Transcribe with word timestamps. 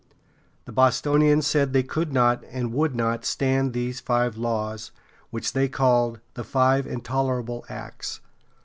The 0.65 0.71
Bostonians 0.71 1.45
said 1.45 1.73
they 1.73 1.83
could 1.83 2.11
not, 2.11 2.43
and 2.49 2.73
would 2.73 2.95
not, 2.95 3.23
stand 3.23 3.71
these 3.71 3.99
five 3.99 4.35
laws, 4.35 4.89
which 5.29 5.53
they 5.53 5.67
called 5.69 6.19
the 6.33 6.43
"five 6.43 6.87
intolerable 6.87 7.63
acts." 7.69 8.19